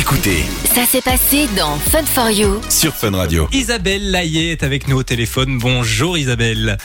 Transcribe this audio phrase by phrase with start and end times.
[0.00, 0.44] Écoutez
[0.74, 2.58] Ça s'est passé dans Fun for You.
[2.70, 3.46] sur Fun Radio.
[3.52, 5.58] Isabelle Laillé est avec nous au téléphone.
[5.58, 6.78] Bonjour Isabelle.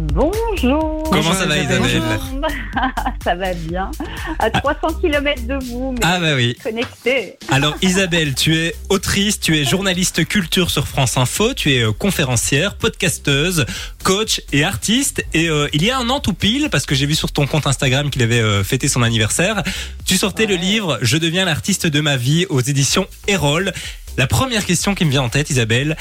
[0.00, 1.02] Bonjour.
[1.10, 2.20] Comment ça va Isabelle
[3.24, 3.90] Ça va bien.
[4.38, 6.56] À 300 km de vous, mais Ah bah oui.
[6.62, 7.36] connecté.
[7.50, 11.90] Alors Isabelle, tu es autrice, tu es journaliste culture sur France Info, tu es euh,
[11.90, 13.66] conférencière, podcasteuse,
[14.04, 15.24] coach et artiste.
[15.34, 17.48] Et euh, il y a un an tout pile, parce que j'ai vu sur ton
[17.48, 19.64] compte Instagram qu'il avait euh, fêté son anniversaire,
[20.06, 23.72] tu sortais le livre Je deviens l'artiste de ma vie aux éditions Erol.
[24.16, 25.96] La première question qui me vient en tête Isabelle,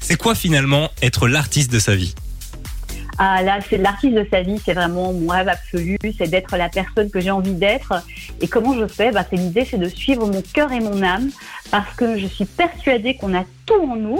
[0.00, 2.14] c'est quoi finalement être l'artiste de sa vie?
[3.24, 6.68] Ah là, c'est l'artiste de sa vie, c'est vraiment mon rêve absolu, c'est d'être la
[6.68, 7.92] personne que j'ai envie d'être.
[8.40, 9.12] Et comment je fais?
[9.12, 11.30] Bah, C'est l'idée, c'est de suivre mon cœur et mon âme,
[11.70, 14.18] parce que je suis persuadée qu'on a tout en nous.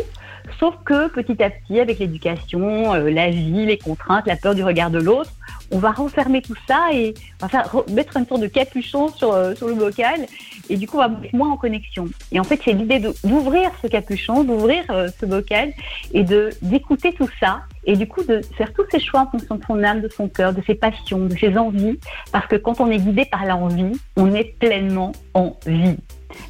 [0.61, 4.63] Sauf que petit à petit, avec l'éducation, euh, la vie, les contraintes, la peur du
[4.63, 5.33] regard de l'autre,
[5.73, 9.33] on va refermer tout ça et on va faire, mettre une sorte de capuchon sur,
[9.33, 10.27] euh, sur le bocal
[10.69, 12.09] et du coup on va être moins en connexion.
[12.31, 15.73] Et en fait c'est l'idée d'ouvrir ce capuchon, d'ouvrir euh, ce bocal
[16.13, 19.57] et de d'écouter tout ça et du coup de faire tous ses choix en fonction
[19.57, 21.99] de son âme, de son cœur, de ses passions, de ses envies
[22.31, 25.97] parce que quand on est guidé par l'envie, on est pleinement en vie.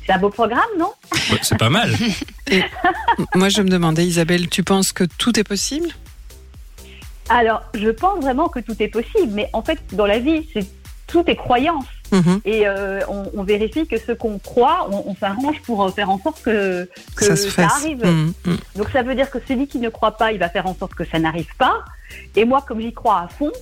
[0.06, 0.92] C'est un beau programme, non?
[1.30, 1.90] Ouais, C'est pas mal.
[3.34, 5.88] Moi, je me demandais, Isabelle, tu penses que tout est possible?
[7.32, 10.66] Alors, je pense vraiment que tout est possible, mais en fait, dans la vie, c'est
[11.06, 11.86] tout est croyance.
[12.10, 12.40] Mhm.
[12.44, 16.10] Et euh, on, on vérifie que ce qu'on croit, on, on s'arrange pour euh, faire
[16.10, 18.04] en sorte que, que ça se arrive.
[18.04, 18.58] Mhm, mhm.
[18.76, 20.94] Donc ça veut dire que celui qui ne croit pas, il va faire en sorte
[20.94, 21.84] que ça n'arrive pas.
[22.36, 23.52] Et moi, comme j'y crois à fond,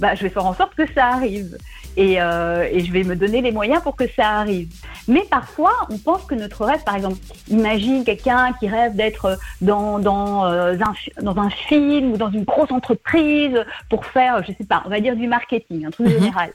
[0.00, 1.56] bah, je vais faire en sorte que ça arrive.
[1.96, 4.68] Et, euh, et je vais me donner les moyens pour que ça arrive.
[5.08, 7.16] Mais parfois, on pense que notre rêve, par exemple,
[7.48, 12.44] imagine quelqu'un qui rêve d'être dans, dans, euh, un, dans un film ou dans une
[12.44, 16.12] grosse entreprise pour faire, je sais pas, on va dire du marketing, un truc Mhm.
[16.12, 16.52] général.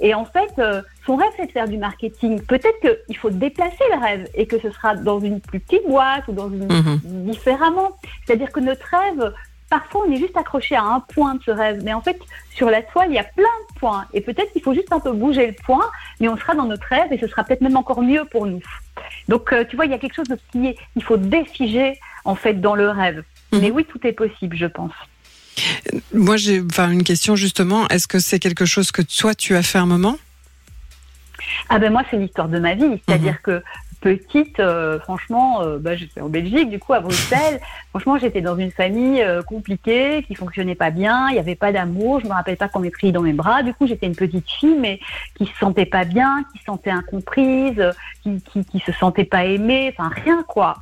[0.00, 2.40] Et en fait, euh, son rêve, c'est de faire du marketing.
[2.42, 6.26] Peut-être qu'il faut déplacer le rêve et que ce sera dans une plus petite boîte
[6.28, 7.00] ou dans une Mhm.
[7.30, 7.92] différemment.
[8.26, 9.32] C'est-à-dire que notre rêve,
[9.70, 12.18] parfois on est juste accroché à un point de ce rêve, mais en fait
[12.54, 15.00] sur la toile il y a plein de points et peut-être qu'il faut juste un
[15.00, 15.88] peu bouger le point,
[16.20, 18.62] mais on sera dans notre rêve et ce sera peut-être même encore mieux pour nous.
[19.28, 21.98] Donc euh, tu vois il y a quelque chose de qui est, il faut défiger
[22.24, 23.24] en fait dans le rêve.
[23.52, 23.60] Mhm.
[23.60, 24.92] Mais oui tout est possible je pense.
[26.12, 27.86] Moi, j'ai enfin, une question justement.
[27.88, 30.18] Est-ce que c'est quelque chose que toi, tu as fait un moment?
[31.68, 33.62] Ah ben moi c'est l'histoire de ma vie, c'est-à-dire que
[34.04, 37.58] petite, euh, franchement, euh, bah, j'étais en Belgique, du coup à Bruxelles.
[37.90, 41.30] franchement, j'étais dans une famille euh, compliquée, qui fonctionnait pas bien.
[41.30, 42.20] Il n'y avait pas d'amour.
[42.20, 43.62] Je me rappelle pas qu'on m'ait pris dans mes bras.
[43.62, 45.00] Du coup, j'étais une petite fille, mais
[45.36, 47.92] qui se sentait pas bien, qui se sentait incomprise, euh,
[48.22, 49.94] qui, qui, qui se sentait pas aimée.
[49.96, 50.76] Enfin, rien quoi.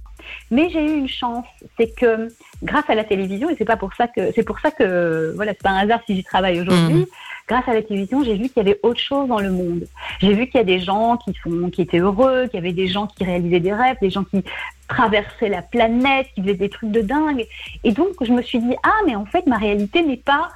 [0.50, 1.46] Mais j'ai eu une chance,
[1.76, 2.28] c'est que
[2.62, 5.52] grâce à la télévision, et c'est pas pour ça que c'est pour ça que voilà,
[5.52, 7.00] c'est pas un hasard si j'y travaille aujourd'hui.
[7.00, 7.06] Mhm.
[7.48, 9.86] Grâce à la télévision, j'ai vu qu'il y avait autre chose dans le monde.
[10.20, 12.72] J'ai vu qu'il y a des gens qui sont, qui étaient heureux, qu'il y avait
[12.72, 14.42] des gens qui réalisaient des rêves, des gens qui
[14.88, 17.46] traversaient la planète, qui faisaient des trucs de dingue.
[17.84, 20.50] Et donc, je me suis dit, ah, mais en fait, ma réalité n'est pas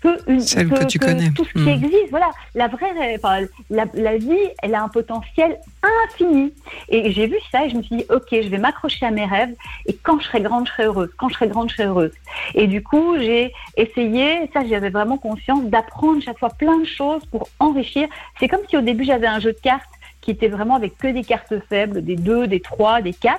[0.00, 1.30] que, une, Celle que tu connais.
[1.32, 1.68] tout ce qui Mm.
[1.68, 2.10] existe.
[2.10, 5.58] Voilà, la vraie, ré- enfin, la, la vie, elle a un potentiel
[6.04, 6.52] infini.
[6.88, 9.24] Et j'ai vu ça et je me suis dit, ok, je vais m'accrocher à mes
[9.24, 9.54] rêves.
[9.86, 11.10] Et quand je serai grande, je serai heureuse.
[11.18, 12.12] Quand je serai grande, je serai heureuse.
[12.54, 17.24] Et du coup, j'ai essayé, ça j'avais vraiment conscience, d'apprendre chaque fois plein de choses
[17.26, 18.08] pour enrichir.
[18.38, 19.84] C'est comme si au début j'avais un jeu de cartes
[20.26, 23.38] qui était vraiment avec que des cartes faibles, des 2, des 3, des 4.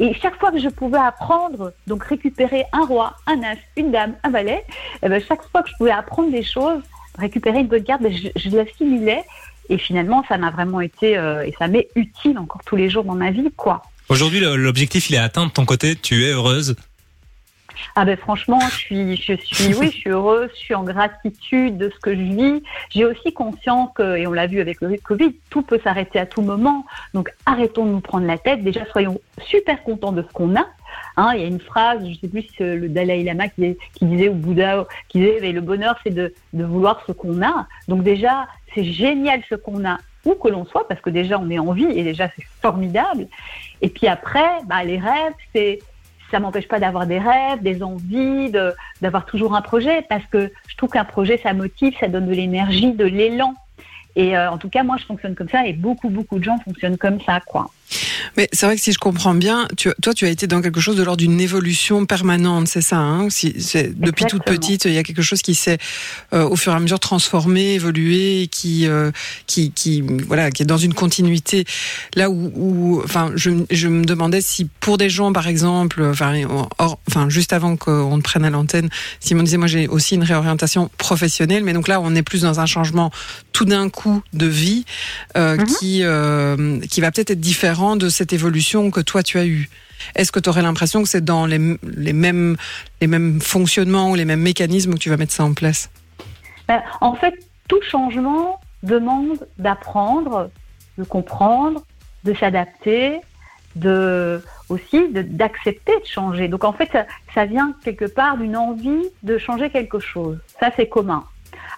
[0.00, 4.16] Et chaque fois que je pouvais apprendre, donc récupérer un roi, un as, une dame,
[4.24, 4.64] un valet,
[5.04, 6.82] eh ben, chaque fois que je pouvais apprendre des choses,
[7.16, 9.22] récupérer une bonne carte, ben, je, je l'assimilais.
[9.68, 13.04] Et finalement, ça m'a vraiment été, euh, et ça m'est utile encore tous les jours
[13.04, 13.82] dans ma vie, quoi.
[14.08, 15.94] Aujourd'hui, l'objectif il est atteint de ton côté.
[15.94, 16.74] Tu es heureuse.
[17.94, 21.78] Ah ben franchement, je suis, je suis, oui, je suis heureuse, je suis en gratitude
[21.78, 22.62] de ce que je vis.
[22.90, 26.26] J'ai aussi conscience que, et on l'a vu avec le Covid, tout peut s'arrêter à
[26.26, 26.84] tout moment.
[27.14, 28.62] Donc arrêtons de nous prendre la tête.
[28.62, 30.66] Déjà, soyons super contents de ce qu'on a.
[31.16, 33.76] Hein, il y a une phrase, je sais plus si c'est le Dalai Lama qui,
[34.02, 37.66] disait, ou Bouddha, qui disait, mais le bonheur, c'est de, de vouloir ce qu'on a.
[37.88, 41.50] Donc déjà, c'est génial ce qu'on a, où que l'on soit, parce que déjà, on
[41.50, 43.26] est en vie, et déjà, c'est formidable.
[43.82, 45.80] Et puis après, bah, les rêves, c'est
[46.30, 48.52] ça m'empêche pas d'avoir des rêves, des envies,
[49.00, 52.32] d'avoir toujours un projet, parce que je trouve qu'un projet, ça motive, ça donne de
[52.32, 53.54] l'énergie, de l'élan.
[54.16, 56.58] Et euh, en tout cas, moi, je fonctionne comme ça, et beaucoup, beaucoup de gens
[56.58, 57.70] fonctionnent comme ça, quoi.
[58.36, 60.80] Mais c'est vrai que si je comprends bien, tu, toi, tu as été dans quelque
[60.80, 64.92] chose de l'ordre d'une évolution permanente, c'est ça hein si, c'est, Depuis toute petite, il
[64.92, 65.78] y a quelque chose qui s'est,
[66.32, 69.10] euh, au fur et à mesure, transformé, évolué, qui, euh,
[69.46, 71.64] qui, qui, voilà, qui est dans une continuité.
[72.14, 76.34] Là où, où enfin, je, je, me demandais si pour des gens, par exemple, enfin,
[76.78, 78.88] or, enfin juste avant qu'on te prenne à l'antenne,
[79.20, 82.60] Simon disait, moi, j'ai aussi une réorientation professionnelle, mais donc là, on est plus dans
[82.60, 83.10] un changement
[83.52, 84.84] tout d'un coup de vie
[85.36, 85.78] euh, mm-hmm.
[85.78, 89.68] qui, euh, qui va peut-être être différent de cette évolution que toi tu as eue
[90.14, 92.56] Est-ce que tu aurais l'impression que c'est dans les, les, mêmes,
[93.00, 95.90] les mêmes fonctionnements ou les mêmes mécanismes que tu vas mettre ça en place?
[96.66, 97.34] Ben, En fait,
[97.68, 100.50] tout changement demande d'apprendre,
[100.98, 101.82] de comprendre,
[102.24, 103.20] de s'adapter,
[103.76, 106.48] de aussi d'accepter de, changer.
[106.48, 110.38] Donc en fait, ça, ça vient quelque part d'une envie de changer quelque chose.
[110.60, 111.24] Ça, c'est commun.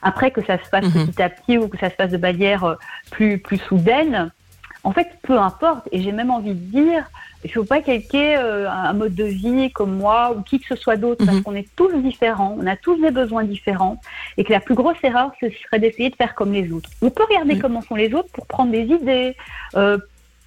[0.02, 1.06] Après, que ça se fasse mm-hmm.
[1.06, 2.74] petit à petit ou que ça se fasse de manière euh,
[3.10, 4.32] plus, plus soudaine,
[4.84, 5.88] en fait, peu importe.
[5.92, 7.10] Et j'ai même envie de dire,
[7.44, 10.66] il ne faut pas calquer euh, un mode de vie comme moi ou qui que
[10.66, 11.42] ce soit d'autre, parce mhm.
[11.42, 14.00] qu'on est tous différents, on a tous des besoins différents,
[14.36, 16.90] et que la plus grosse erreur, ce serait d'essayer de faire comme les autres.
[17.02, 19.36] On peut regarder comment sont les autres pour prendre des idées,
[19.76, 19.98] euh,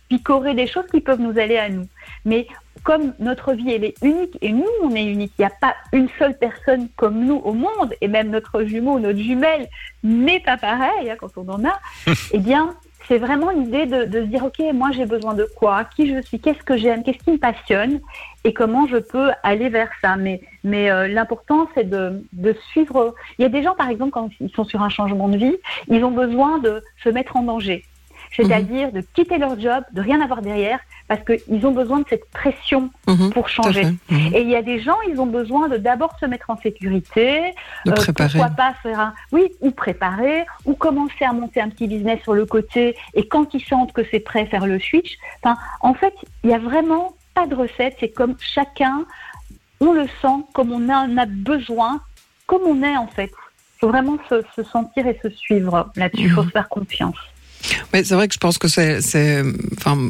[0.09, 1.87] picorer des choses qui peuvent nous aller à nous.
[2.25, 2.47] Mais
[2.83, 5.75] comme notre vie, elle est unique, et nous, on est unique, il n'y a pas
[5.93, 9.69] une seule personne comme nous au monde, et même notre jumeau, notre jumelle
[10.03, 11.79] n'est pas pareil hein, quand on en a,
[12.31, 12.75] eh bien,
[13.07, 16.39] c'est vraiment l'idée de, se dire, OK, moi j'ai besoin de quoi, qui je suis,
[16.39, 17.99] qu'est-ce que j'aime, qu'est-ce qui me passionne
[18.43, 20.15] et comment je peux aller vers ça.
[20.15, 23.15] Mais, mais euh, l'important, c'est de, de, suivre.
[23.37, 25.55] Il y a des gens, par exemple, quand ils sont sur un changement de vie,
[25.87, 27.83] ils ont besoin de se mettre en danger
[28.35, 32.29] c'est-à-dire de quitter leur job, de rien avoir derrière, parce qu'ils ont besoin de cette
[32.31, 33.85] pression mhm, pour changer.
[34.09, 34.33] Mhm.
[34.33, 37.53] Et il y a des gens, ils ont besoin de d'abord se mettre en sécurité,
[37.85, 41.87] de euh, pourquoi pas faire un, oui, ou préparer, ou commencer à monter un petit
[41.87, 45.17] business sur le côté, et quand ils sentent que c'est prêt, faire le switch.
[45.41, 46.13] Enfin, en fait,
[46.43, 49.05] il n'y a vraiment pas de recette, c'est comme chacun,
[49.79, 52.01] on le sent, comme on en a besoin,
[52.47, 53.31] comme on est en fait.
[53.75, 56.47] Il faut vraiment se, se sentir et se suivre là-dessus, il faut mhm.
[56.47, 57.17] se faire confiance.
[57.91, 59.43] Mais c'est vrai que je pense que c'est,
[59.77, 60.09] enfin,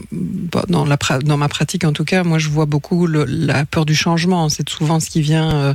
[0.67, 3.85] dans, la, dans ma pratique en tout cas, moi je vois beaucoup le, la peur
[3.85, 4.49] du changement.
[4.49, 5.73] C'est souvent ce qui vient, euh,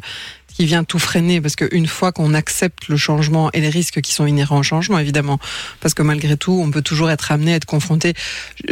[0.59, 4.13] qui vient tout freiner, parce qu'une fois qu'on accepte le changement et les risques qui
[4.13, 5.39] sont inhérents au changement, évidemment,
[5.81, 8.15] parce que malgré tout, on peut toujours être amené à être confronté.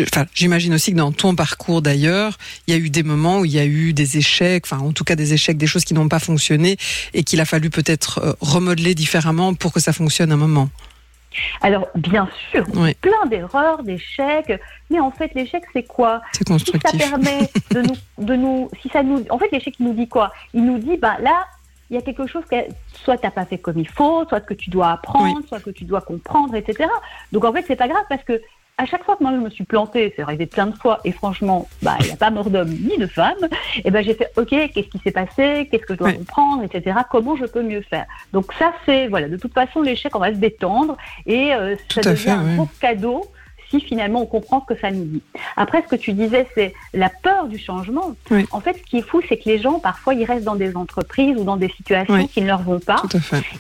[0.00, 3.44] Enfin, j'imagine aussi que dans ton parcours d'ailleurs, il y a eu des moments où
[3.44, 5.94] il y a eu des échecs, enfin, en tout cas des échecs, des choses qui
[5.94, 6.76] n'ont pas fonctionné
[7.14, 10.70] et qu'il a fallu peut-être euh, remodeler différemment pour que ça fonctionne un moment.
[11.60, 12.64] Alors, bien sûr,
[13.00, 16.22] plein d'erreurs, d'échecs, mais en fait, l'échec, c'est quoi?
[16.32, 16.90] C'est constructif.
[16.90, 19.94] Si ça permet de nous, de nous, si ça nous, en fait, l'échec, il nous
[19.94, 20.32] dit quoi?
[20.54, 21.46] Il nous dit, bah là,
[21.90, 22.56] il y a quelque chose que
[22.92, 25.70] soit tu n'as pas fait comme il faut, soit que tu dois apprendre, soit que
[25.70, 26.88] tu dois comprendre, etc.
[27.32, 28.40] Donc en fait, c'est pas grave parce que
[28.78, 31.12] à chaque fois que moi je me suis plantée, c'est arrivé plein de fois, et
[31.12, 33.48] franchement, bah, il n'y a pas mort d'homme ni de femme,
[33.84, 36.98] et ben j'ai fait, ok, qu'est-ce qui s'est passé, qu'est-ce que je dois comprendre, etc.
[37.10, 38.04] Comment je peux mieux faire?
[38.32, 42.02] Donc ça, c'est, voilà, de toute façon, l'échec, on va se détendre, et euh, ça
[42.02, 43.24] devient un gros cadeau
[43.70, 45.22] si finalement on comprend ce que ça nous dit.
[45.56, 48.14] Après, ce que tu disais, c'est la peur du changement.
[48.50, 50.76] En fait, ce qui est fou, c'est que les gens, parfois, ils restent dans des
[50.76, 53.02] entreprises ou dans des situations qui ne leur vont pas.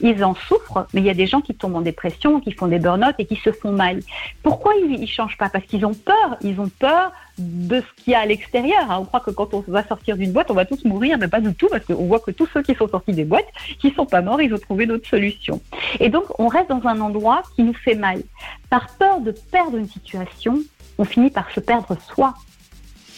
[0.00, 2.66] Ils en souffrent, mais il y a des gens qui tombent en dépression, qui font
[2.66, 4.00] des burn-out et qui se font mal.
[4.42, 5.48] Pourquoi ils ne changent pas?
[5.48, 6.36] Parce qu'ils ont peur.
[6.42, 8.90] Ils ont peur de ce qu'il y a à l'extérieur.
[8.90, 8.98] Hein.
[9.00, 11.40] On croit que quand on va sortir d'une boîte, on va tous mourir, mais pas
[11.40, 13.46] du tout, parce qu'on voit que tous ceux qui sont sortis des boîtes,
[13.78, 15.60] qui sont pas morts, ils ont trouvé d'autres solutions.
[16.00, 18.22] Et donc, on reste dans un endroit qui nous fait mal.
[18.70, 20.60] Par peur de perdre une situation,
[20.98, 22.34] on finit par se perdre soi.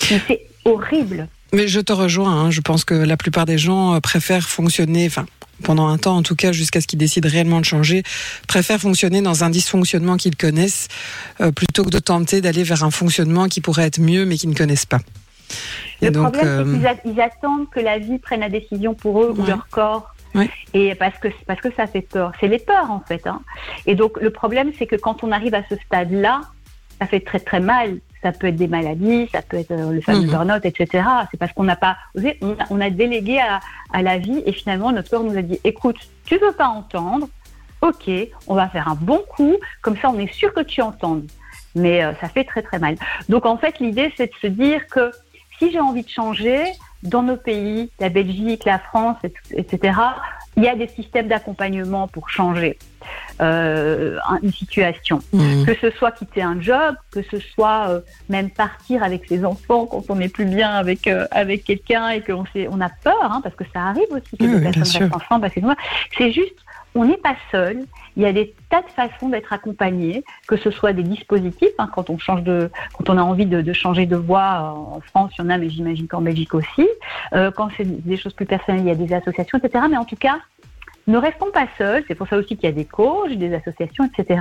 [0.00, 1.28] C'est horrible.
[1.52, 2.32] Mais je te rejoins.
[2.32, 2.50] Hein.
[2.50, 5.08] Je pense que la plupart des gens euh, préfèrent fonctionner,
[5.62, 8.02] pendant un temps en tout cas, jusqu'à ce qu'ils décident réellement de changer,
[8.46, 10.88] préfèrent fonctionner dans un dysfonctionnement qu'ils connaissent
[11.40, 14.50] euh, plutôt que de tenter d'aller vers un fonctionnement qui pourrait être mieux mais qu'ils
[14.50, 15.00] ne connaissent pas.
[16.00, 19.44] Le problème, c'est euh, qu'ils attendent que la vie prenne la décision pour eux ou
[19.44, 20.14] leur corps.
[20.74, 22.32] Et parce que, parce que ça fait peur.
[22.38, 23.26] C'est les peurs, en fait.
[23.26, 23.40] Hein.
[23.86, 26.42] Et donc, le problème, c'est que quand on arrive à ce stade-là,
[27.00, 30.00] ça fait très, très mal ça peut être des maladies, ça peut être euh, le
[30.00, 30.30] fameux mhm.
[30.30, 31.04] burn-out, etc.
[31.30, 32.38] C'est parce qu'on n'a pas osé,
[32.70, 36.38] on a, délégué à, la vie et finalement notre corps nous a dit écoute, tu
[36.38, 37.28] veux pas entendre,
[37.80, 38.10] ok,
[38.46, 41.26] on va faire un bon coup, comme ça on est sûr que tu entendes.
[41.74, 42.96] Mais euh, ça fait très très mal.
[43.28, 45.10] Donc en fait l'idée c'est de se dire que
[45.58, 46.64] si j'ai envie de changer,
[47.02, 49.18] dans nos pays, la Belgique, la France,
[49.52, 49.98] etc.,
[50.56, 52.78] il y a des systèmes d'accompagnement pour changer.
[53.40, 55.20] Euh, une situation.
[55.32, 55.64] Mmh.
[55.64, 59.86] Que ce soit quitter un job, que ce soit euh, même partir avec ses enfants
[59.86, 63.40] quand on n'est plus bien avec euh, avec quelqu'un et qu'on on a peur, hein,
[63.42, 65.42] parce que ça arrive aussi que des personnes restent ensemble.
[65.42, 65.76] parce que moi,
[66.16, 66.56] C'est juste,
[66.94, 67.84] on n'est pas seul.
[68.16, 71.88] Il y a des tas de façons d'être accompagné, que ce soit des dispositifs, hein,
[71.94, 75.00] quand on change de, quand on a envie de, de changer de voie euh, en
[75.00, 76.88] France, il y en a, mais j'imagine qu'en Belgique aussi.
[77.32, 79.84] Euh, quand c'est des choses plus personnelles, il y a des associations, etc.
[79.88, 80.38] Mais en tout cas,
[81.08, 82.04] ne restons pas seuls.
[82.06, 84.40] C'est pour ça aussi qu'il y a des coachs, des associations, etc.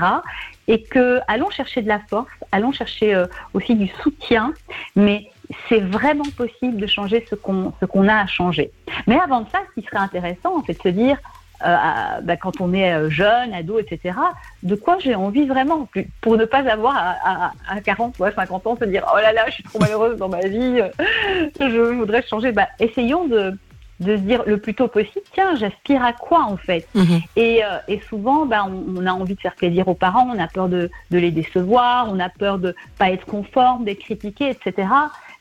[0.67, 4.53] Et que allons chercher de la force, allons chercher euh, aussi du soutien.
[4.95, 5.29] Mais
[5.69, 8.71] c'est vraiment possible de changer ce qu'on a à changer.
[9.07, 11.17] Mais avant de ça, ce qui serait intéressant, c'est de se dire
[11.65, 14.15] euh, bah, quand on est euh, jeune, ado, etc.,
[14.62, 15.88] de quoi j'ai envie vraiment,
[16.21, 19.17] pour ne pas avoir à, à, à 40 ou à 50 ans se dire oh
[19.17, 20.81] là là, je suis trop malheureuse dans ma vie,
[21.59, 22.51] je voudrais changer.
[22.51, 23.57] Bah, essayons de,
[24.00, 26.88] de se dire le plus tôt possible, tiens, j'aspire à quoi en fait?
[26.94, 27.20] Mhm.
[27.36, 30.39] et, euh, et souvent, bah, on, on a envie de faire plaisir aux parents, on
[30.39, 34.50] a peur de, de les décevoir, on a peur de pas être conforme, d'être critiqué,
[34.50, 34.88] etc.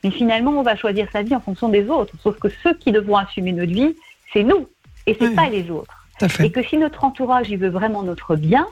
[0.05, 2.15] Mais finalement, on va choisir sa vie en fonction des autres.
[2.23, 3.95] Sauf que ceux qui devront assumer notre vie,
[4.33, 4.69] c'est nous
[5.07, 5.35] et c'est Oui.
[5.35, 5.95] pas les autres.
[6.43, 8.67] Et que si notre entourage il veut vraiment notre bien,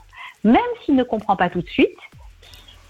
[0.45, 1.99] même s'il ne comprend pas tout de suite,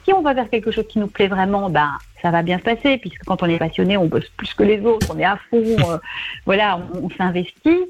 [0.05, 2.65] si on va vers quelque chose qui nous plaît vraiment, ben ça va bien se
[2.65, 5.39] passer, puisque quand on est passionné, on bosse plus que les autres, on est à
[5.51, 5.99] fond, euh,
[6.47, 7.81] voilà, on, on s'investit.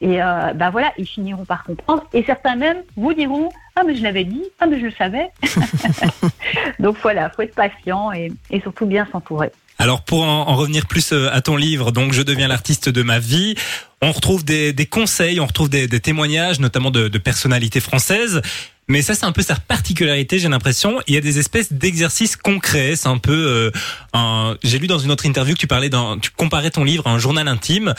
[0.00, 2.04] Et euh, ben voilà, ils finiront par comprendre.
[2.12, 5.30] Et certains même vous diront Ah, mais je l'avais dit, ah, mais je le savais.
[6.80, 9.52] Donc voilà, faut être patient et, et surtout bien s'entourer.
[9.78, 13.02] Alors pour en, en revenir plus euh, à ton livre, donc je deviens l'artiste de
[13.02, 13.54] ma vie,
[14.00, 18.40] on retrouve des, des conseils, on retrouve des, des témoignages, notamment de, de personnalités françaises.
[18.88, 21.00] Mais ça, c'est un peu sa particularité, j'ai l'impression.
[21.08, 22.94] Il y a des espèces d'exercices concrets.
[22.94, 23.32] C'est un peu.
[23.32, 23.70] euh,
[24.12, 24.56] un...
[24.62, 25.90] J'ai lu dans une autre interview que tu parlais,
[26.22, 27.94] tu comparais ton livre à un journal intime.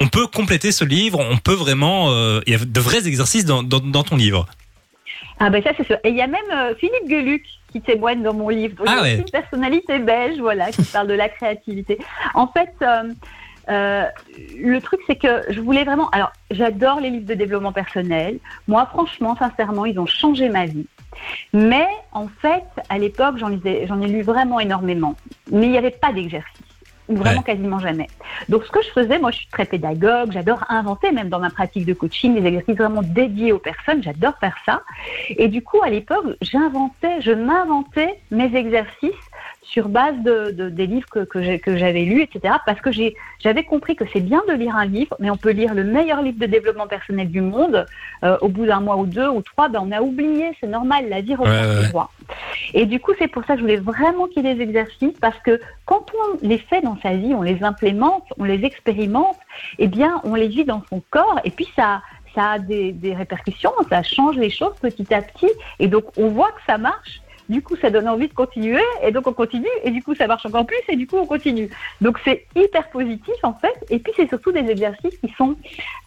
[0.00, 1.18] On peut compléter ce livre.
[1.18, 2.10] On peut vraiment.
[2.12, 4.46] euh, Il y a de vrais exercices dans, dans, dans ton livre.
[5.40, 5.96] Ah ben ça c'est sûr.
[6.04, 8.74] Et il y a même euh, Philippe Geluc qui témoigne dans mon livre.
[8.76, 9.16] Donc, Ah ouais.
[9.18, 11.96] une personnalité belge, voilà, qui parle de la créativité.
[12.34, 13.12] En fait, euh,
[13.70, 14.04] euh,
[14.56, 16.08] le truc c'est que je voulais vraiment.
[16.10, 18.38] Alors, j'adore les livres de développement personnel.
[18.66, 20.86] Moi, franchement, sincèrement, ils ont changé ma vie.
[21.52, 25.14] Mais en fait, à l'époque, j'en lisais- j'en ai lu vraiment énormément.
[25.50, 26.52] Mais il n'y avait pas d'exercice.
[27.08, 27.44] Ou vraiment Ouais.
[27.44, 28.06] quasiment jamais.
[28.50, 31.48] Donc, ce que je faisais, moi, je suis très pédagogue, j'adore inventer, même dans ma
[31.48, 34.82] pratique de coaching, des exercices vraiment dédiés aux personnes, j'adore faire ça.
[35.30, 39.10] Et du coup, à l'époque, j'inventais, je m'inventais mes exercices
[39.70, 42.54] sur base de, de- des livres que, que j'avais lus, etc.
[42.64, 45.50] Parce que j'ai- j'avais compris que c'est bien de lire un livre, mais on peut
[45.50, 47.86] lire le meilleur livre de développement personnel du monde.
[48.24, 51.08] Euh, au bout d'un mois ou deux ou trois, ben, on a oublié, c'est normal,
[51.08, 51.88] la vie reprend Ouais, ses ouais.
[51.88, 52.10] droits.
[52.72, 55.18] Et du coup, c'est pour ça que je voulais vraiment qu'il y ait des exercices,
[55.20, 59.36] parce que quand on les fait dans sa vie, on les implémente, on les expérimente,
[59.78, 62.02] eh bien, on les vit dans son corps, et puis ça,
[62.34, 66.28] ça a des, des répercussions, ça change les choses petit à petit, et donc on
[66.28, 67.20] voit que ça marche.
[67.48, 70.26] Du coup, ça donne envie de continuer, et donc on continue, et du coup, ça
[70.26, 71.70] marche encore plus, et du coup, on continue.
[72.00, 75.56] Donc, c'est hyper positif, en fait, et puis c'est surtout des exercices qui sont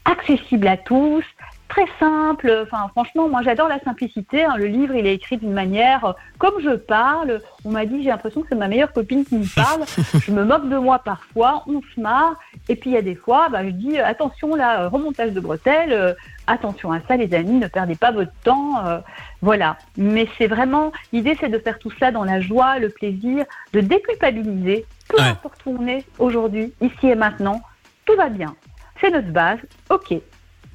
[0.06, 1.24] accessibles à tous,
[1.68, 2.64] très simples.
[2.64, 4.44] Enfin, franchement, moi, j'adore la simplicité.
[4.44, 4.56] hein.
[4.58, 7.40] Le livre, il est écrit d'une manière euh, comme je parle.
[7.64, 9.84] On m'a dit, j'ai l'impression que c'est ma meilleure copine qui me parle.
[10.20, 12.36] je me moque de moi parfois, on se marre.
[12.68, 15.32] Et puis, il y a des fois, bah, je dis, euh, attention, là, euh, remontage
[15.32, 16.16] de bretelles.
[16.48, 18.86] Attention à ça, les amis, ne perdez pas votre temps.
[18.86, 19.00] euh,
[19.42, 19.78] voilà.
[19.98, 23.82] Mais c'est vraiment, l'idée, c'est de faire tout ça dans la joie, le plaisir, de
[23.82, 24.86] déculpabiliser.
[25.10, 25.28] Peu Ouais.
[25.30, 27.62] importe où on est aujourd'hui, ici et maintenant,
[28.06, 28.56] tout va bien.
[29.00, 29.60] C'est notre base.
[29.90, 30.14] OK.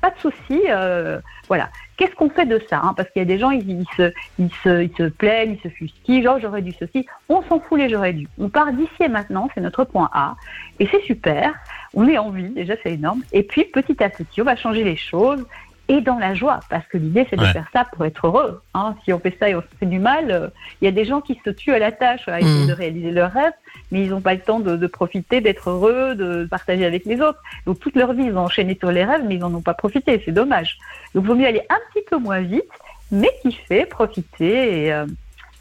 [0.00, 0.62] Pas de souci.
[0.68, 1.68] euh, voilà.
[1.96, 4.52] Qu'est-ce qu'on fait de ça hein Parce qu'il y a des gens, ils, se, ils,
[4.62, 6.22] se, ils se plaignent, ils se fustigent.
[6.22, 7.06] Genre, j'aurais dû ceci.
[7.28, 8.28] On s'en fout les j'aurais dû.
[8.38, 9.48] On part d'ici et maintenant.
[9.54, 10.36] C'est notre point A.
[10.78, 11.54] Et c'est super.
[11.94, 12.50] On est en vie.
[12.50, 13.22] Déjà, c'est énorme.
[13.32, 15.44] Et puis, petit à petit, on va changer les choses.
[15.88, 17.52] Et dans la joie, parce que l'idée c'est de Ouais.
[17.52, 18.60] faire ça pour être heureux.
[18.74, 18.96] Hein.
[19.04, 20.48] Si on fait ça et on se fait du mal, euh,
[20.80, 22.68] il y a des gens qui se tuent à la tâche à essayer Mm.
[22.68, 23.52] de réaliser leurs rêves,
[23.92, 27.20] mais ils n'ont pas le temps de, de profiter, d'être heureux, de partager avec les
[27.20, 27.38] autres.
[27.66, 29.74] Donc toute leur vie, ils ont enchaîné sur les rêves, mais ils n'en ont pas
[29.74, 30.20] profité.
[30.24, 30.76] C'est dommage.
[31.14, 32.64] Donc il vaut mieux aller un petit peu moins vite,
[33.12, 35.06] mais kiffer, profiter et euh,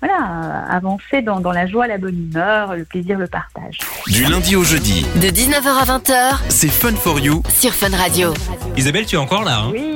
[0.02, 3.78] voilà, avancer dans, dans la joie, la bonne humeur, le plaisir, le partage.
[4.08, 7.42] Du lundi au jeudi, De 19h à 20h c'est Fun for You.
[7.50, 8.34] sur Fun Radio.
[8.76, 9.60] Isabelle, tu es encore là.
[9.62, 9.70] Hein?
[9.72, 9.95] Oui,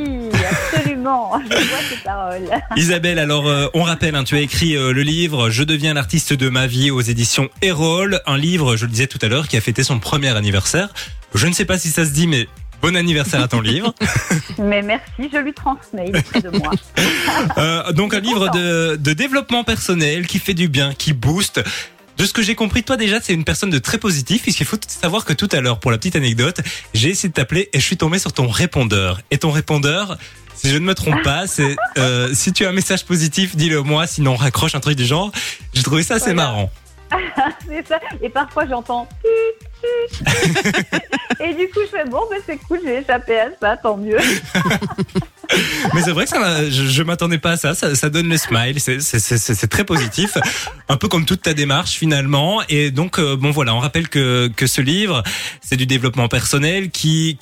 [0.50, 1.40] absolument.
[1.44, 2.50] Je vois ces paroles.
[2.76, 6.34] Isabelle, alors euh, on rappelle, hein, tu as écrit euh, le livre Je deviens l'artiste
[6.34, 9.58] de ma vie aux éditions Erol, un livre, je le disais tout à l'heure, qui
[9.58, 10.90] a fêté son premier anniversaire.
[11.36, 12.48] Je ne sais pas si ça se dit, mais
[12.82, 13.94] bon anniversaire à ton livre.
[14.58, 16.72] Mais merci, je lui transmets, de moi.
[17.58, 21.62] Euh, donc un livre de, de développement personnel qui fait du bien, qui booste.
[22.20, 24.76] De ce que j'ai compris, toi déjà, c'est une personne de très positif, puisqu'il faut
[24.86, 26.60] savoir que tout à l'heure, pour la petite anecdote,
[26.94, 29.22] j'ai essayé de t'appeler et je suis tombé sur ton répondeur.
[29.32, 30.18] Et ton répondeur,
[30.54, 33.84] si je ne me trompe pas, c'est euh, si tu as un message positif, dis-le
[33.84, 35.32] moi, sinon raccroche un truc du genre.
[35.74, 36.44] J'ai trouvé ça assez Voilà.
[36.44, 36.72] marrant.
[38.22, 39.08] Et parfois j'entends.
[41.42, 44.18] Et du coup, je fais bon, ben c'est cool, j'ai échappé à ça, tant mieux.
[45.94, 47.74] Mais c'est vrai que je, je m'attendais pas à ça.
[47.74, 48.80] Ça, donne le smile.
[48.80, 50.38] C'est très positif.
[50.90, 52.62] Un peu comme toute ta démarche finalement.
[52.70, 55.24] Et donc, euh, bon voilà, on rappelle que, que ce livre,
[55.62, 57.40] c'est du développement personnel qui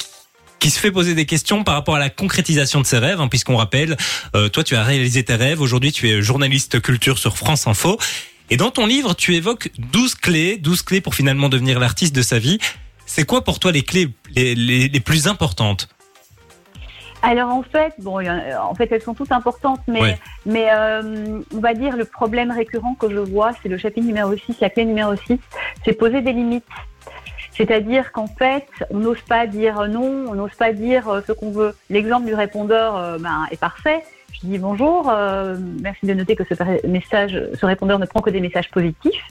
[0.59, 3.27] qui se fait poser des questions par rapport à la concrétisation de ses rêves, hein,
[3.27, 3.95] puisqu'on rappelle,
[4.35, 7.99] euh, toi tu as réalisé tes rêves, aujourd'hui tu es journaliste culture sur France Info,
[8.49, 12.21] et dans ton livre tu évoques 12 clés, 12 clés pour finalement devenir l'artiste de
[12.21, 12.59] sa vie.
[13.05, 15.87] C'est quoi pour toi les clés les, les, les plus importantes?
[17.23, 20.19] Alors en fait, bon, en- fait, elles sont toutes importantes, mais, Ouais.
[20.45, 24.35] mais euh, on va dire le problème récurrent que je vois, c'est le chapitre numéro
[24.37, 25.39] 6, la clé numéro 6,
[25.83, 26.63] c'est poser des limites.
[27.57, 31.49] C'est-à-dire qu'en fait, on n'ose pas dire non, on n'ose pas dire euh, ce qu'on
[31.51, 31.75] veut.
[31.89, 34.03] L'exemple du répondeur euh, ben, est parfait.
[34.43, 38.39] Dis bonjour, euh, merci de noter que ce message, ce répondeur ne prend que des
[38.39, 39.25] messages positifs.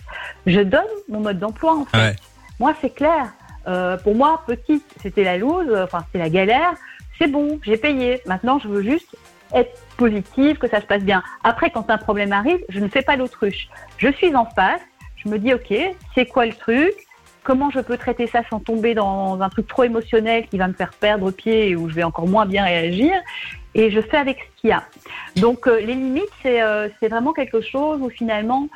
[0.46, 1.96] Je donne mon mode d'emploi en fait.
[1.96, 2.16] Ouais.
[2.58, 3.32] Moi, c'est clair.
[3.68, 6.74] Euh, pour moi, petite, c'était la loose, euh, enfin c'était la galère.
[7.18, 8.20] C'est bon, j'ai payé.
[8.26, 9.16] Maintenant, je veux juste
[9.52, 11.22] être positive, que ça se passe bien.
[11.44, 13.68] Après, quand un problème arrive, je ne fais pas l'autruche.
[13.98, 14.80] Je suis en face.
[15.16, 15.74] Je me dis, ok,
[16.14, 16.94] c'est quoi le truc?
[17.42, 20.72] Comment je peux traiter ça sans tomber dans un truc trop émotionnel qui va me
[20.72, 23.12] faire perdre pied et où je vais encore moins bien réagir?
[23.76, 24.82] Et je fais avec ce qu'il y a.
[25.36, 28.68] Donc, euh, les limites, c'est euh, c'est vraiment quelque chose où finalement,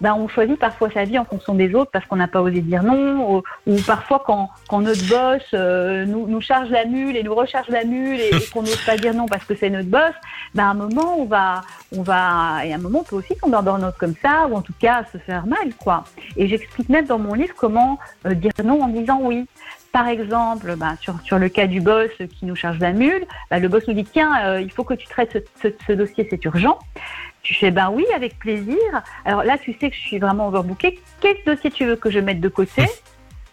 [0.00, 2.60] ben, on choisit parfois sa vie en fonction des autres parce qu'on n'a pas osé
[2.60, 7.68] dire non, ou, parfois quand, notre boss euh, nous, charge la mule et nous recharge
[7.68, 10.12] la mule et, et qu'on n'ose pas dire non parce que c'est notre boss,
[10.54, 11.62] ben, à un moment on va,
[11.96, 14.54] on va, et à un moment on peut aussi tomber en burn-out comme ça, ou
[14.54, 16.04] en tout cas se faire mal, quoi.
[16.36, 19.46] Et j'explique même dans mon livre comment dire non en disant oui.
[19.94, 23.68] Par exemple, ben, sur, le cas du boss qui nous charge la mule, ben, le
[23.68, 26.44] boss nous dit tiens, euh, il faut que tu traites ce, ce, ce dossier, c'est
[26.46, 26.80] urgent.
[27.44, 28.76] Tu fais ben oui, avec plaisir.
[29.24, 30.98] Alors là, tu sais que je suis vraiment overbookée.
[31.20, 32.82] Quel dossier tu veux que je mette de côté?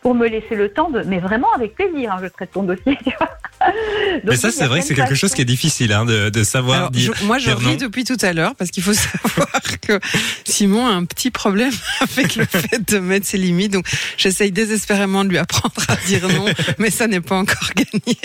[0.01, 2.97] Pour me laisser le temps de, mais vraiment avec plaisir, hein, je traite ton dossier.
[4.23, 6.77] Mais ça, c'est vrai que c'est quelque chose qui est difficile hein, de, de savoir
[6.77, 7.13] Alors, dire.
[7.15, 9.47] je- moi, je ris depuis tout à l'heure parce qu'il faut savoir
[9.87, 9.99] que
[10.45, 13.71] Simon a un petit problème avec le fait de mettre ses limites.
[13.73, 13.85] Donc,
[14.17, 16.45] j'essaye désespérément de lui apprendre à dire non,
[16.79, 18.17] mais ça n'est pas encore gagné.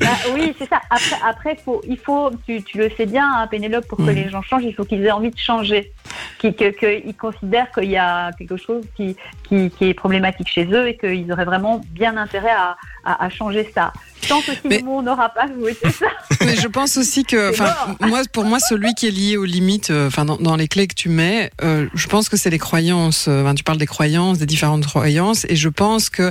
[0.00, 0.80] Bah oui, c'est ça.
[0.90, 4.14] Après, après faut, il faut, tu, tu le sais bien, hein, Pénélope, pour que Mhm.
[4.14, 5.92] les gens changent, il faut qu'ils aient envie de changer,
[6.38, 9.16] qu'ils que, considèrent qu'il y a quelque chose qui,
[9.48, 13.28] qui, qui est problématique chez eux et qu'ils auraient vraiment bien intérêt à, à, à
[13.30, 13.92] changer ça.
[14.28, 15.46] Tant que si Mais- le mot n'aura pas
[15.82, 16.06] c'est ça.
[16.44, 19.90] Mais je pense aussi que, enfin, moi, pour moi, celui qui est lié aux limites,
[19.90, 22.58] euh, enfin, dans, dans les clés que tu mets, euh, je pense que c'est les
[22.58, 23.26] croyances.
[23.28, 26.30] euh, Enfin, tu parles des croyances, des différentes croyances, et je pense que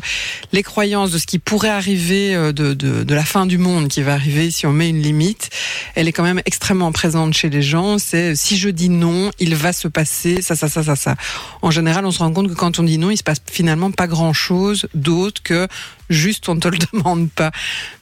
[0.51, 4.01] les croyances de ce qui pourrait arriver de, de, de la fin du monde qui
[4.01, 5.49] va arriver si on met une limite,
[5.95, 7.97] elle est quand même extrêmement présente chez les gens.
[7.97, 11.15] C'est si je dis non, il va se passer ça, ça, ça, ça, ça.
[11.61, 13.91] En général, on se rend compte que quand on dit non, il se passe finalement
[13.91, 15.67] pas grand chose d'autre que
[16.09, 17.51] juste on te le demande pas.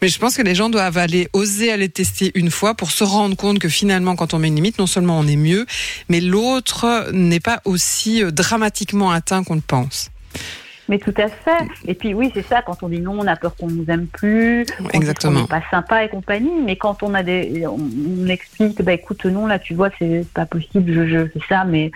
[0.02, 3.04] Mais je pense que les gens doivent aller oser aller tester une fois pour se
[3.04, 5.66] rendre compte que finalement, quand on met une limite, non seulement on est mieux,
[6.10, 10.10] mais l'autre n'est pas aussi euh, dramatiquement atteint qu'on le pense.
[10.90, 11.66] Mais tout à fait.
[11.88, 14.08] Et puis oui, c'est ça, quand on dit non, on a peur qu'on nous aime
[14.08, 16.62] plus, qu'on n'est pas sympa et compagnie.
[16.66, 20.26] Mais quand on a des, on, on explique, bah écoute, non, là, tu vois, c'est
[20.34, 21.92] pas possible, je, je fais ça, mais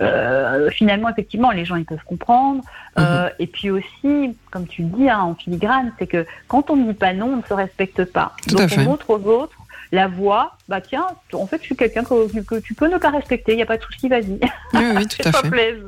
[0.00, 2.62] euh, finalement, effectivement, les gens ils peuvent comprendre.
[2.98, 6.76] Euh, et puis aussi, comme tu le dis, hein, en filigrane, c'est que quand on
[6.76, 8.32] ne dit pas non, on ne se respecte pas.
[8.48, 8.80] Tout Donc à fait.
[8.80, 9.56] on montre aux autres
[9.92, 10.56] la voie.
[10.68, 13.52] Bah tiens, en fait, je suis quelqu'un que, que tu peux ne pas respecter.
[13.52, 14.38] Il n'y a pas de souci, vas-y.
[14.74, 15.50] Oui, oui, tout à fait.
[15.50, 15.78] plaise.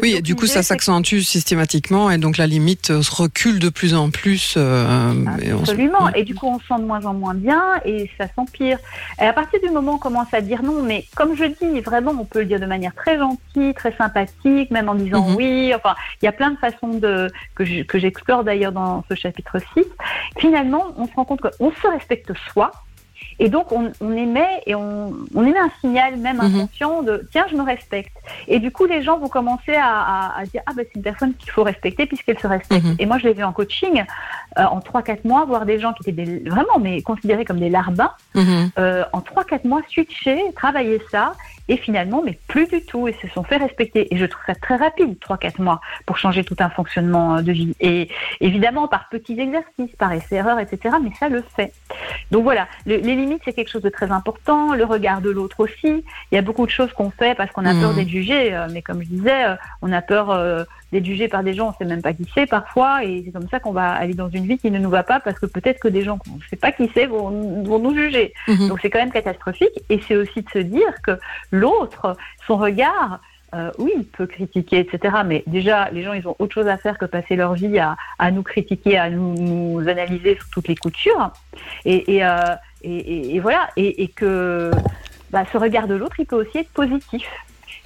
[0.00, 3.68] Oui, et du coup, ça s'accentue systématiquement et donc la limite euh, se recule de
[3.68, 4.54] plus en plus.
[4.56, 5.12] euh,
[5.42, 6.08] et on se- Absolument.
[6.14, 8.78] Et du coup, on se sent de moins en moins bien et ça s'empire.
[9.20, 11.80] Et à partir du moment où on commence à dire non, mais comme je dis,
[11.80, 15.34] vraiment, on peut le dire de manière très gentille, très sympathique, même en disant Mhm.
[15.36, 15.72] oui.
[15.74, 19.14] Enfin, il y a plein de façons de que je- que j'explore d'ailleurs dans ce
[19.16, 19.84] chapitre 6.
[20.38, 22.70] Finalement, on se rend compte qu'on se respecte soi.
[23.38, 26.54] Et donc, on, on émet et on, on émet un signal même Mhm.
[26.56, 28.16] inconscient de tiens, je me respecte.
[28.48, 31.02] Et du coup, les gens vont commencer à, à- à dire ah ben c'est une
[31.02, 32.84] personne qu'il faut respecter puisqu'elle se respecte.
[32.84, 32.96] Mhm.
[32.98, 34.04] Et moi, je l'ai vu en coaching
[34.58, 37.68] euh, en 3-4 mois, voir des gens qui étaient des- vraiment mais considérés comme des
[37.70, 38.70] larbins Mhm.
[38.78, 41.34] euh, en 3-4 mois switcher, travailler ça,
[41.68, 44.14] et finalement, mais plus du tout, et se sont fait respecter.
[44.14, 47.50] Et je trouve ça très rapide, 3-4 mois, pour changer tout un fonctionnement euh, de
[47.52, 47.74] vie.
[47.80, 48.08] Et
[48.40, 51.72] évidemment, par petits exercices, par essai-erreur, etc., mais ça le fait.
[52.30, 54.74] Donc voilà, le- les c'est quelque chose de très important.
[54.74, 56.04] Le regard de l'autre aussi.
[56.30, 58.54] Il y a beaucoup de choses qu'on fait parce qu'on a peur d'être jugé.
[58.54, 61.68] euh, Mais comme je disais, euh, on a peur euh, d'être jugé par des gens,
[61.68, 63.04] on sait même pas qui c'est parfois.
[63.04, 65.20] Et c'est comme ça qu'on va aller dans une vie qui ne nous va pas
[65.20, 67.94] parce que peut-être que des gens qu'on ne sait pas qui c'est vont, vont nous
[67.94, 68.32] juger.
[68.48, 68.68] Mhm.
[68.68, 69.78] Donc c'est quand même catastrophique.
[69.88, 71.18] Et c'est aussi de se dire que
[71.50, 73.20] l'autre, son regard,
[73.54, 75.18] euh, oui, il peut critiquer, etc.
[75.24, 77.96] Mais déjà, les gens, ils ont autre chose à faire que passer leur vie à,
[78.18, 81.30] à nous critiquer, à nous, nous analyser sous toutes les coutures.
[81.84, 83.68] Et, et, euh, et, et- et voilà.
[83.76, 84.70] Et, et que
[85.30, 87.26] bah, ce regard de l'autre, il peut aussi être positif.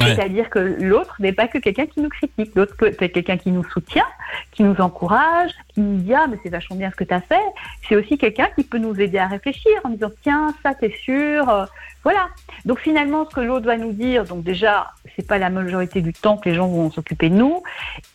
[0.00, 0.14] Ouais.
[0.14, 3.50] C'est-à-dire que l'autre n'est pas que quelqu'un qui nous critique, l'autre peut être quelqu'un qui
[3.50, 4.06] nous soutient,
[4.52, 7.20] qui nous encourage, qui nous dit ah mais c'est vachement bien ce que tu as
[7.20, 7.40] fait.
[7.88, 11.48] C'est aussi quelqu'un qui peut nous aider à réfléchir en disant tiens ça t'es sûr,
[11.48, 11.64] euh,
[12.02, 12.28] voilà.
[12.64, 16.12] Donc finalement ce que l'autre va nous dire, donc déjà c'est pas la majorité du
[16.12, 17.62] temps que les gens vont s'occuper de nous.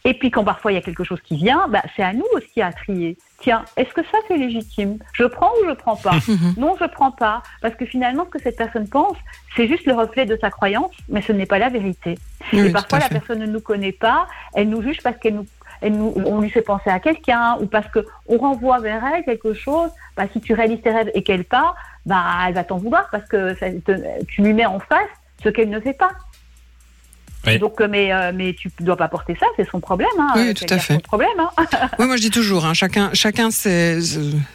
[0.03, 2.25] Et puis quand parfois il y a quelque chose qui vient, bah, c'est à nous
[2.35, 3.17] aussi à trier.
[3.39, 4.97] Tiens, est-ce que ça c'est légitime?
[5.13, 6.15] Je prends ou je prends pas?
[6.27, 6.55] Mhm.
[6.57, 7.43] non, je prends pas.
[7.61, 9.17] Parce que finalement, ce que cette personne pense,
[9.55, 12.17] c'est juste le reflet de sa croyance, mais ce n'est pas la vérité.
[12.51, 15.45] Oui, et parfois, la personne ne nous connaît pas, elle nous juge parce qu'elle nous,
[15.81, 19.23] elle nous, on lui fait penser à quelqu'un, ou parce que on renvoie vers elle
[19.23, 19.89] quelque chose.
[20.17, 23.27] Bah, si tu réalises tes rêves et qu'elle part, bah, elle va t'en vouloir parce
[23.27, 25.09] que ça te- tu lui mets en face
[25.43, 26.11] ce qu'elle ne fait pas.
[27.47, 27.59] Oui.
[27.59, 30.09] Donc, euh, mais, euh, mais tu dois pas porter ça, c'est son problème.
[30.17, 30.93] Hein, Oui, tout à fait.
[30.95, 31.29] son problème.
[31.39, 31.65] Hein.
[31.99, 33.99] Oui, moi je dis toujours, hein, chacun, chacun ses,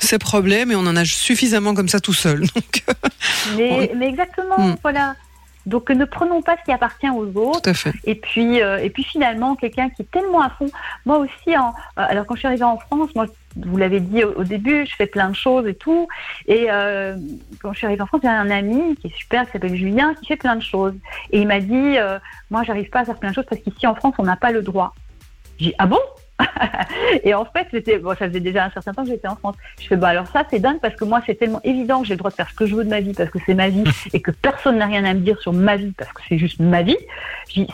[0.00, 2.40] ses problèmes et on en a suffisamment comme ça tout seul.
[2.54, 2.92] Donc, euh,
[3.56, 4.76] Mais, mais exactement, Mm.
[4.82, 5.14] voilà.
[5.66, 7.60] Donc, ne prenons pas ce qui appartient aux autres.
[7.62, 7.92] tout à fait.
[8.04, 10.68] Et puis, euh, et puis finalement, quelqu'un qui est tellement à fond.
[11.04, 11.68] Moi aussi, en-
[11.98, 14.86] euh, alors quand je suis arrivée en France, moi, vous l'avez dit au, au début,
[14.86, 16.08] je fais plein de choses et tout.
[16.46, 17.16] Et euh,
[17.60, 20.14] quand je suis arrivée en France, j'ai un ami qui est super, qui s'appelle Julien,
[20.14, 20.94] qui fait plein de choses.
[21.30, 22.18] Et il m'a dit, euh,
[22.50, 24.52] moi, j'arrive pas à faire plein de choses parce qu'ici en France, on n'a pas
[24.52, 24.94] le droit.
[25.58, 25.98] J'ai dit, ah bon?
[27.24, 29.56] Et en fait, c'était, bon, ça faisait déjà un certain temps que j'étais en France.
[29.80, 32.14] Je fais, bah alors ça, c'est dingue parce que moi, c'est tellement évident que j'ai
[32.14, 33.68] le droit de faire ce que je veux de ma vie parce que c'est ma
[33.68, 36.38] vie et que personne n'a rien à me dire sur ma vie parce que c'est
[36.38, 36.98] juste ma vie.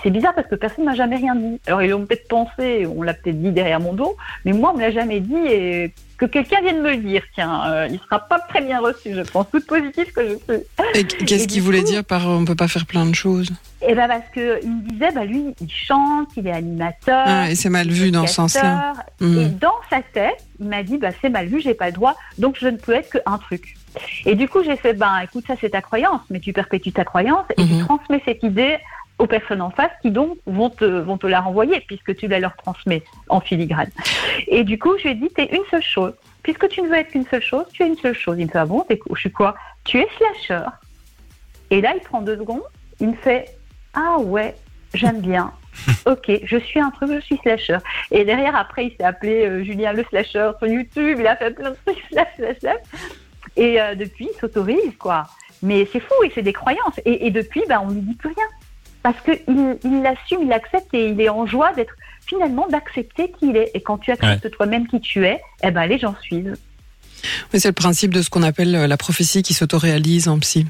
[0.03, 1.61] C'est bizarre parce que personne m'a jamais rien dit.
[1.67, 4.77] Alors ils l'ont peut-être pensé, on l'a peut-être dit derrière mon dos, mais moi on
[4.77, 8.19] me l'a jamais dit et que quelqu'un vienne me le dire, tiens, euh, il sera
[8.21, 10.63] pas très bien reçu, je pense, toute positive que je suis.
[10.95, 13.51] Et qu'est-ce qu'il voulait dire par on peut pas faire plein de choses?
[13.87, 17.25] Et ben parce que il me disait, bah lui, il chante, il est animateur.
[17.27, 18.95] ah, Et c'est mal vu dans ce sens-là.
[19.19, 19.43] podcaster.
[19.43, 22.17] Et dans sa tête, il m'a dit, bah c'est mal vu, j'ai pas le droit,
[22.39, 23.77] donc je ne peux être qu'un truc.
[24.27, 27.05] Et du coup, j'ai fait, ben écoute, ça c'est ta croyance, mais tu perpétues ta
[27.05, 27.85] croyance et tu Mhm.
[27.87, 28.77] transmets cette idée
[29.19, 32.39] aux personnes en face qui donc vont te, vont te la renvoyer puisque tu la
[32.39, 33.91] leur transmets en filigrane.
[34.49, 36.13] Et du coup, je lui ai dit, t'es une seule chose.
[36.43, 38.37] Puisque tu ne veux être qu'une seule chose, tu es une seule chose.
[38.39, 39.57] Il me fait, ah bon, je suis quoi?
[39.85, 40.67] Tu es slasher.
[41.71, 42.63] Et là, il prend deux secondes,
[43.01, 43.57] il me fait,
[43.95, 44.55] ah ouais,
[44.95, 45.53] j'aime bien.
[46.07, 47.79] Ok, je suis un truc, je suis slasher.
[48.11, 51.51] Et derrière, après, il s'est appelé euh, Julien le slasher sur YouTube, il a fait
[51.51, 52.81] plein de trucs slash, slash, slash.
[53.57, 55.25] Et euh, depuis, il s'autorise, quoi.
[55.63, 56.99] Mais c'est fou, et c'est des croyances.
[57.05, 58.47] Et, et depuis, ben, on lui dit plus rien.
[59.07, 59.39] Parce qu'il
[59.85, 61.95] il l'assume, il l'accepte et il est en joie d'être
[62.27, 63.71] finalement d'accepter qui il est.
[63.75, 66.57] Et quand tu acceptes toi-même qui tu es, eh ben, les gens suivent.
[67.55, 70.67] C'est le principe de ce qu'on appelle euh, la prophétie qui s'autoréalise en psy.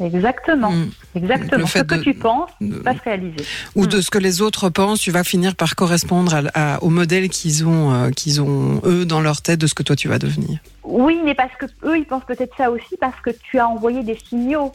[0.00, 0.90] Exactement, Mm.
[1.16, 1.58] exactement.
[1.60, 3.36] Le fait Ce que de- tu penses de- va se réaliser.
[3.76, 3.86] Ou Mm.
[3.86, 7.28] de ce que les autres pensent, tu vas finir par correspondre à- à- au modèle
[7.28, 10.18] qu'ils ont, euh, qu'ils ont eux dans leur tête de ce que toi tu vas
[10.18, 10.58] devenir.
[10.84, 14.02] Oui, mais parce que eux, ils pensent peut-être ça aussi parce que tu as envoyé
[14.02, 14.72] des signaux.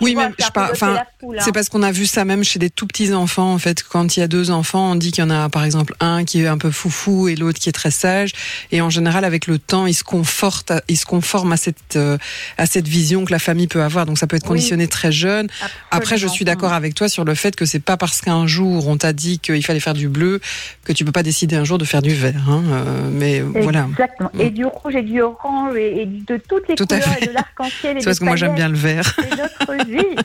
[0.00, 1.32] Oui, mais je le enfin, hein.
[1.40, 3.52] C'est parce qu'on a vu ça même chez des tout petits enfants.
[3.52, 5.64] En fait, quand il y a deux enfants, on dit qu'il y en a par
[5.64, 8.32] exemple un qui est un peu foufou et l'autre qui est très sage.
[8.72, 12.18] Et en général, avec le temps, ils se confortent, ils se conforment à cette euh,
[12.58, 14.06] à cette vision que la famille peut avoir.
[14.06, 14.48] Donc ça peut être Oui.
[14.58, 15.48] conditionné très jeune.
[15.90, 18.86] Après, je suis d'accord avec toi sur le fait que c'est pas parce qu'un jour
[18.88, 20.40] on t'a dit qu'il fallait faire du bleu
[20.84, 22.34] que tu peux pas décider un jour de faire du vert.
[22.48, 22.62] Hein.
[22.70, 23.86] Euh, mais voilà.
[23.90, 24.30] Exactement.
[24.38, 27.24] Et du rouge et du orange et, et de toutes les Tout à couleurs fait.
[27.24, 27.96] et de l'arc-en-ciel.
[27.98, 29.14] C'est parce que moi j'aime bien le vert.
[29.38, 30.16] C'est notre vie.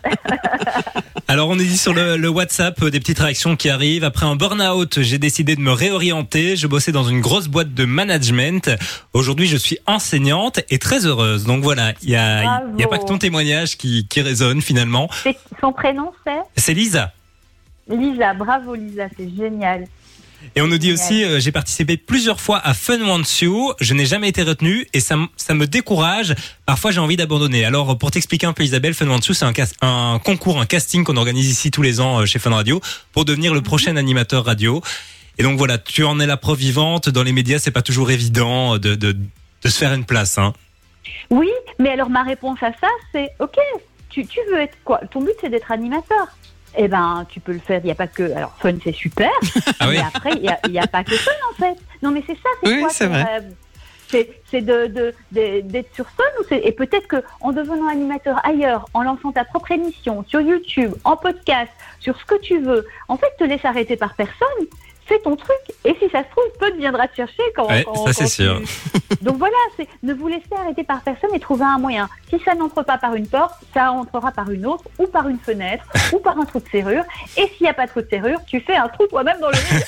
[1.27, 4.03] Alors on est dit sur le, le WhatsApp euh, des petites réactions qui arrivent.
[4.03, 6.55] Après un burn-out, j'ai décidé de me réorienter.
[6.55, 8.71] Je bossais dans une grosse boîte de management.
[9.13, 11.45] Aujourd'hui, je suis enseignante et très heureuse.
[11.45, 15.09] Donc voilà, il y a, a pas que ton témoignage qui, qui résonne finalement.
[15.61, 16.39] Son prénom, c'est?
[16.55, 17.11] C'est Lisa.
[17.87, 18.33] Lisa.
[18.33, 19.05] Bravo, Lisa.
[19.17, 19.85] C'est génial.
[20.55, 23.73] Et on nous dit aussi, euh, j'ai participé plusieurs fois à Fun Wants You.
[23.79, 26.35] Je n'ai jamais été retenu et ça, ça me décourage.
[26.65, 27.65] Parfois, j'ai envie d'abandonner.
[27.65, 29.45] Alors, pour t'expliquer un peu, Isabelle, Fun Wants You, c'est
[29.81, 33.25] un, concours, un casting qu'on organise ici tous les ans euh, chez Fun Radio pour
[33.25, 34.81] devenir le prochain animateur radio.
[35.37, 37.09] Et donc voilà, tu en es la preuve vivante.
[37.09, 40.37] Dans les médias, c'est pas toujours évident de, de, de se faire une place.
[40.37, 40.53] Hein.
[41.29, 43.57] Oui, mais alors ma réponse à ça, c'est OK.
[44.09, 44.99] Tu, tu veux être quoi?
[45.11, 46.27] Ton but, c'est d'être animateur.
[46.75, 47.79] Eh ben, tu peux le faire.
[47.83, 48.31] Il n'y a pas que.
[48.35, 49.29] Alors, fun, c'est super.
[49.79, 50.31] Ah oui Mais après,
[50.65, 51.75] il n'y a, pas que fun, en fait.
[52.01, 53.23] Non, mais c'est ça, c'est Oui, quoi c'est vrai.
[53.23, 53.53] rêve
[54.09, 56.05] C'est c'est de de- de- d'être sur
[56.49, 60.93] c'est et peut-être que en devenant animateur ailleurs, en lançant ta propre émission sur YouTube,
[61.03, 64.67] en podcast, sur ce que tu veux, en fait, te laisse arrêter par personne.
[65.05, 67.67] Fais ton truc et si ça se trouve, peu viendra te chercher quand.
[67.67, 68.61] Ouais, quand- ça, c'est sûr.
[68.61, 72.07] tu- Donc voilà, c'est ne vous laissez arrêter par personne et trouver un moyen.
[72.29, 75.39] Si ça n'entre pas par une porte, ça entrera par une autre ou par une
[75.39, 77.03] fenêtre ou par un trou de serrure.
[77.37, 79.49] Et s'il n'y a pas de trou de serrure, tu fais un trou toi-même dans
[79.49, 79.85] le mur.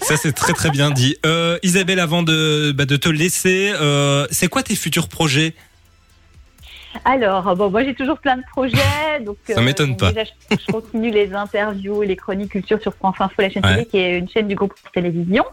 [0.02, 1.16] Ça, c'est très très bien dit.
[1.26, 5.54] Euh, Isabelle, avant de, bah, de te laisser, euh, c'est quoi tes futurs projets?
[7.04, 9.20] Alors, bon, moi j'ai toujours plein de projets.
[9.24, 10.12] Donc, Ça m'étonne donc pas.
[10.12, 13.64] Déjà, je, je continue les interviews et les chroniques culture sur France Info, la chaîne
[13.64, 13.74] Ouais.
[13.74, 15.44] télé, qui est une chaîne du groupe télévision.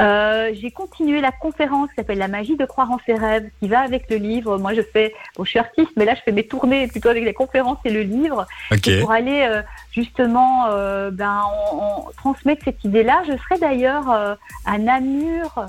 [0.00, 3.68] Euh, j'ai continué la conférence qui s'appelle La magie de croire en ses rêves, qui
[3.68, 4.58] va avec le livre.
[4.58, 7.24] Moi, je fais, bon, je suis artiste, mais là, je fais mes tournées plutôt avec
[7.24, 8.46] les conférences et le livre.
[8.72, 8.88] Ok.
[8.88, 11.42] Et pour aller euh, justement euh, ben,
[11.72, 11.76] on,
[12.08, 13.22] on transmettre cette idée-là.
[13.26, 14.34] Je serai d'ailleurs euh,
[14.66, 15.62] à Namur euh,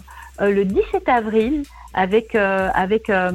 [0.47, 3.31] le 17 avril avec, euh, avec euh,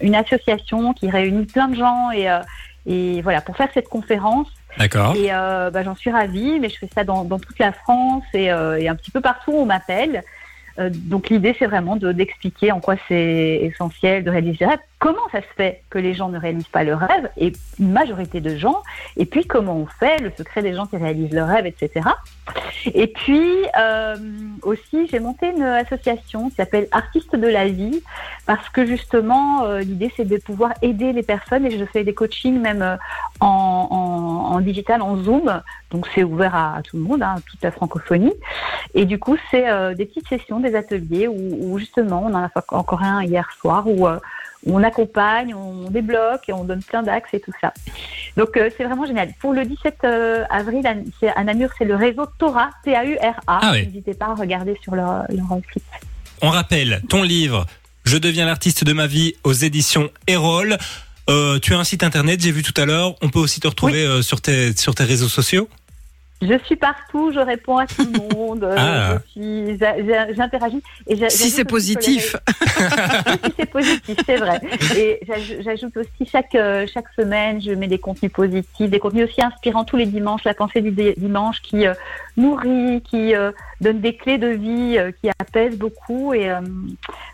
[0.00, 2.40] une association qui réunit plein de gens et, euh,
[2.86, 4.48] et voilà pour faire cette conférence.
[4.78, 5.14] D'accord.
[5.16, 8.24] Et euh, bah, j'en suis ravie, mais je fais ça dans, dans toute la France
[8.34, 10.22] et, euh, et un petit peu partout où on m'appelle.
[10.78, 14.78] Euh, donc l'idée, c'est vraiment de- d'expliquer en quoi c'est essentiel de réaliser ses rêves.
[14.98, 18.40] Comment ça se fait que les gens ne réalisent pas leurs rêves et une majorité
[18.40, 18.82] de gens.
[19.16, 22.08] Et puis comment on fait, le secret des gens qui réalisent leurs rêves, etc.
[22.94, 24.16] Et puis euh,
[24.62, 28.02] aussi, j'ai monté une association qui s'appelle Artistes de la vie
[28.46, 32.14] parce que justement, euh, l'idée, c'est de pouvoir aider les personnes et je fais des
[32.14, 32.96] coachings même
[33.40, 35.60] en, digital, en Zoom.
[35.90, 38.32] Donc c'est ouvert à, à tout le monde, hein, toute la francophonie.
[38.96, 42.42] Et du coup, c'est euh, des petites sessions, des ateliers où, où justement, on en
[42.42, 44.18] a fait encore un hier soir où euh,
[44.64, 47.74] on accompagne, on débloque et on donne plein d'axes et tout ça.
[48.38, 49.34] Donc euh, c'est vraiment génial.
[49.38, 53.42] Pour le 17 euh, avril à, Namur, c'est le réseau Tora, T-A-U-R-A.
[53.46, 53.84] Ah ouais.
[53.84, 55.84] N'hésitez pas à regarder sur leur, leur site.
[56.40, 57.66] On rappelle ton livre
[58.06, 60.78] Je deviens l'artiste de ma vie aux éditions Erol.
[61.28, 63.16] Tu as un site internet, j'ai vu tout à l'heure.
[63.20, 65.68] On peut aussi te retrouver sur, tes, sur tes réseaux sociaux.
[66.42, 69.18] Je suis partout, je réponds à tout le monde, euh, Ah.
[70.34, 70.82] j'interagis.
[71.08, 72.36] Si j'ajoute c'est les positif.
[73.44, 74.60] Si c'est positif, c'est vrai.
[74.96, 79.28] Et j'aj- j'ajoute aussi chaque euh, chaque semaine, je mets des contenus positifs, des contenus
[79.30, 81.94] aussi inspirants tous les dimanches, la pensée du dimanche qui euh,
[82.36, 86.60] nourrit, qui euh, donne des clés de vie, euh, qui apaise beaucoup et euh,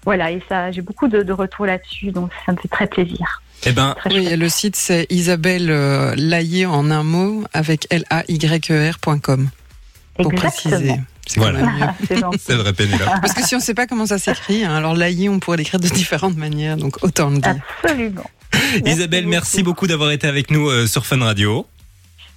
[0.05, 0.31] voilà.
[0.31, 3.43] Et ça, j'ai beaucoup de, de retours là-dessus, donc ça me fait très plaisir.
[3.65, 9.49] Eh ben, Oui, le site c'est Isabelle euh, Laillé en un mot avec L-A-Y-E-R.com
[10.17, 10.75] pour préciser.
[10.75, 11.05] Exactement.
[11.27, 11.61] C'est Voilà.
[11.61, 11.83] quand même mieux.
[11.85, 13.09] Ah, c'est c'est vrai, Pénélope.
[13.21, 15.57] Parce que si on ne sait pas comment ça s'écrit, hein, alors Laillé, on pourrait
[15.57, 17.57] l'écrire de différentes manières, donc autant le dire.
[17.83, 18.29] Absolument.
[18.85, 21.67] Isabelle, merci beaucoup d'avoir été avec nous euh, sur Fun Radio.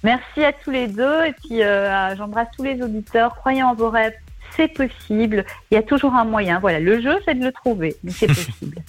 [0.04, 3.34] Merci à tous les deux et puis euh, j'embrasse tous les auditeurs.
[3.36, 4.14] Croyez en vos rêves,
[4.56, 5.44] c'est possible.
[5.70, 6.58] Il y a toujours un moyen.
[6.60, 8.82] Voilà, le jeu c'est de le trouver, mais c'est possible.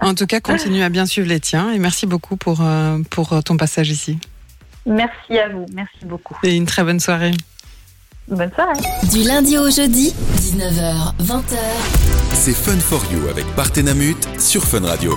[0.00, 3.32] En tout cas, continue à bien suivre les tiens et merci beaucoup pour, euh, pour
[3.32, 4.18] euh, ton passage ici.
[4.86, 6.36] Merci à vous, merci beaucoup.
[6.42, 7.32] Et une très bonne soirée.
[8.28, 8.80] Bonne soirée.
[9.12, 11.56] Du lundi au jeudi, 19h, 20h.
[12.32, 15.16] C'est Fun for You avec Partenamut sur Fun Radio.